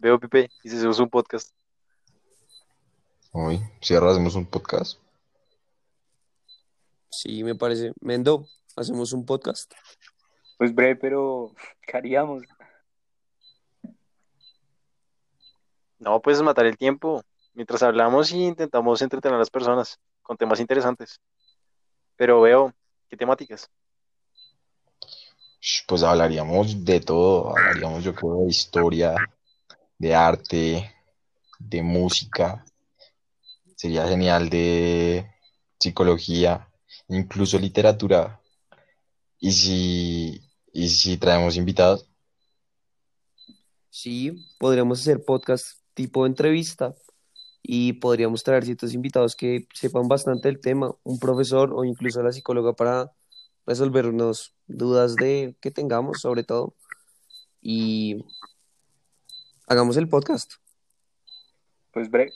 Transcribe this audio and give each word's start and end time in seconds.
Veo, 0.00 0.20
Pipe, 0.20 0.48
y 0.62 0.68
si 0.68 0.76
hacemos 0.76 1.00
un 1.00 1.10
podcast. 1.10 1.52
Hoy, 3.32 3.60
cierra, 3.80 4.12
hacemos 4.12 4.36
un 4.36 4.46
podcast. 4.46 5.00
Sí, 7.10 7.42
me 7.42 7.56
parece. 7.56 7.92
Mendo, 8.00 8.46
hacemos 8.76 9.12
un 9.12 9.26
podcast. 9.26 9.74
Pues 10.56 10.72
breve, 10.72 10.94
pero 10.94 11.52
¿qué 11.82 11.96
haríamos? 11.96 12.44
No, 15.98 16.22
pues 16.22 16.40
matar 16.42 16.66
el 16.66 16.78
tiempo 16.78 17.24
mientras 17.54 17.82
hablamos 17.82 18.30
y 18.30 18.44
intentamos 18.44 19.02
entretener 19.02 19.34
a 19.34 19.40
las 19.40 19.50
personas 19.50 19.98
con 20.22 20.36
temas 20.36 20.60
interesantes. 20.60 21.20
Pero 22.14 22.40
veo, 22.40 22.72
¿qué 23.08 23.16
temáticas? 23.16 23.68
Pues 25.88 26.04
hablaríamos 26.04 26.84
de 26.84 27.00
todo, 27.00 27.50
hablaríamos 27.50 28.04
yo 28.04 28.14
creo 28.14 28.42
de 28.42 28.50
historia, 28.50 29.16
de 29.98 30.14
arte, 30.14 30.94
de 31.58 31.82
música, 31.82 32.64
sería 33.76 34.06
genial 34.08 34.50
de 34.50 35.30
psicología, 35.78 36.68
incluso 37.08 37.58
literatura. 37.58 38.40
Y 39.40 39.52
si, 39.52 40.42
y 40.72 40.88
si 40.88 41.16
traemos 41.18 41.56
invitados, 41.56 42.08
Sí, 43.90 44.46
podríamos 44.58 45.00
hacer 45.00 45.24
podcast 45.24 45.80
tipo 45.94 46.26
entrevista 46.26 46.94
y 47.62 47.94
podríamos 47.94 48.44
traer 48.44 48.64
ciertos 48.64 48.94
invitados 48.94 49.36
que 49.36 49.66
sepan 49.74 50.08
bastante 50.08 50.48
del 50.48 50.60
tema, 50.60 50.94
un 51.04 51.18
profesor 51.18 51.72
o 51.74 51.84
incluso 51.84 52.22
la 52.22 52.32
psicóloga 52.32 52.74
para 52.74 53.12
resolvernos 53.66 54.54
dudas 54.68 55.16
de 55.16 55.56
que 55.60 55.70
tengamos 55.70 56.20
sobre 56.20 56.44
todo. 56.44 56.76
Y 57.62 58.24
hagamos 59.68 59.96
el 59.96 60.08
podcast. 60.08 60.54
Pues 61.92 62.10
breve, 62.10 62.32